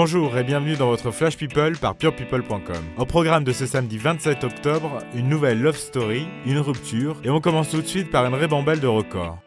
[0.00, 2.84] Bonjour et bienvenue dans votre Flash People par purepeople.com.
[2.98, 7.40] Au programme de ce samedi 27 octobre, une nouvelle love story, une rupture, et on
[7.40, 9.40] commence tout de suite par une rébambelle de records.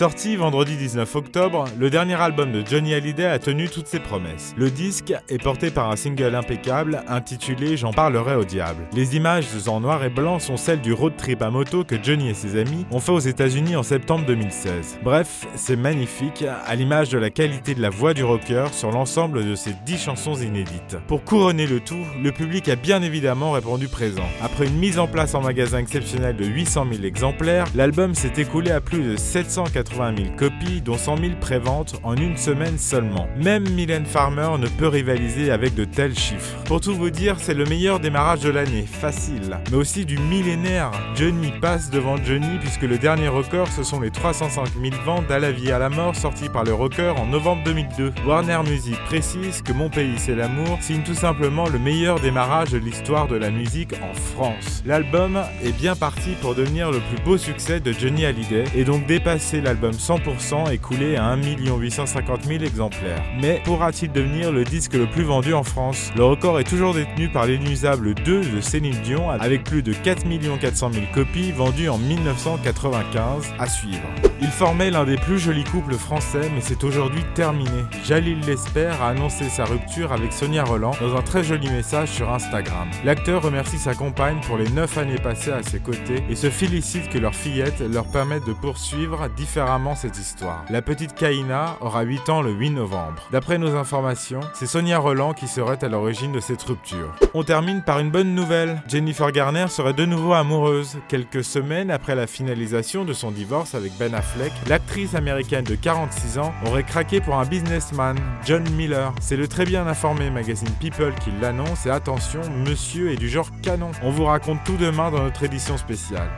[0.00, 4.54] Sorti vendredi 19 octobre, le dernier album de Johnny Hallyday a tenu toutes ses promesses.
[4.56, 8.86] Le disque est porté par un single impeccable intitulé J'en parlerai au diable.
[8.94, 12.30] Les images en noir et blanc sont celles du road trip à moto que Johnny
[12.30, 15.00] et ses amis ont fait aux États-Unis en septembre 2016.
[15.02, 19.44] Bref, c'est magnifique, à l'image de la qualité de la voix du rocker sur l'ensemble
[19.44, 20.96] de ses 10 chansons inédites.
[21.08, 24.30] Pour couronner le tout, le public a bien évidemment répondu présent.
[24.42, 28.70] Après une mise en place en magasin exceptionnelle de 800 000 exemplaires, l'album s'est écoulé
[28.70, 33.28] à plus de 780 80 000 copies, dont 100 000 préventes en une semaine seulement.
[33.36, 36.56] Même Mylène Farmer ne peut rivaliser avec de tels chiffres.
[36.64, 39.58] Pour tout vous dire, c'est le meilleur démarrage de l'année, facile.
[39.70, 40.92] Mais aussi du millénaire.
[41.14, 45.38] Johnny passe devant Johnny puisque le dernier record, ce sont les 305 000 ventes d'À
[45.38, 48.12] la vie à la mort sortis par le rocker en novembre 2002.
[48.26, 52.78] Warner Music précise que Mon pays c'est l'amour signe tout simplement le meilleur démarrage de
[52.78, 54.82] l'histoire de la musique en France.
[54.86, 59.06] L'album est bien parti pour devenir le plus beau succès de Johnny Hallyday et donc
[59.06, 63.22] dépasser l'album 100% écoulé à 1 850 000 exemplaires.
[63.40, 66.10] Mais pourra-t-il devenir le disque le plus vendu en France?
[66.16, 70.24] Le record est toujours détenu par l'inusable 2 de Céline Dion avec plus de 4
[70.60, 74.02] 400 000 copies vendues en 1995 à suivre.
[74.42, 77.70] Il formait l'un des plus jolis couples français, mais c'est aujourd'hui terminé.
[78.04, 82.30] Jalil Lesper a annoncé sa rupture avec Sonia Roland dans un très joli message sur
[82.30, 82.88] Instagram.
[83.04, 87.08] L'acteur remercie sa compagne pour les 9 années passées à ses côtés et se félicite
[87.08, 90.64] que leur fillette leur permette de poursuivre différemment cette histoire.
[90.68, 93.22] La petite Kaina aura 8 ans le 8 novembre.
[93.30, 97.14] D'après nos informations, c'est Sonia Roland qui serait à l'origine de cette rupture.
[97.34, 98.82] On termine par une bonne nouvelle.
[98.88, 100.98] Jennifer Garner serait de nouveau amoureuse.
[101.06, 106.38] Quelques semaines après la finalisation de son divorce avec Ben Affleck, l'actrice américaine de 46
[106.38, 109.14] ans aurait craqué pour un businessman, John Miller.
[109.20, 113.50] C'est le très bien informé magazine People qui l'annonce et attention, monsieur est du genre
[113.62, 113.92] canon.
[114.02, 116.28] On vous raconte tout demain dans notre édition spéciale.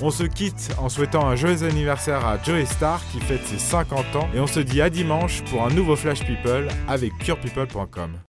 [0.00, 4.16] On se quitte en souhaitant un joyeux anniversaire à Joey Star qui fête ses 50
[4.16, 8.18] ans et on se dit à dimanche pour un nouveau Flash People avec purepeople.com.